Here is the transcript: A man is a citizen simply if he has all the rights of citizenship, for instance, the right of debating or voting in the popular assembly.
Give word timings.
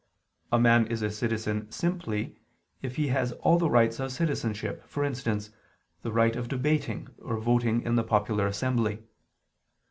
A 0.51 0.57
man 0.57 0.87
is 0.87 1.03
a 1.03 1.11
citizen 1.11 1.69
simply 1.71 2.35
if 2.81 2.95
he 2.95 3.09
has 3.09 3.33
all 3.33 3.59
the 3.59 3.69
rights 3.69 3.99
of 3.99 4.11
citizenship, 4.11 4.83
for 4.87 5.03
instance, 5.03 5.51
the 6.01 6.11
right 6.11 6.35
of 6.35 6.47
debating 6.47 7.09
or 7.19 7.37
voting 7.37 7.83
in 7.83 7.97
the 7.97 8.03
popular 8.03 8.47
assembly. 8.47 9.03